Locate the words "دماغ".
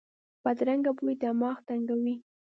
1.21-1.57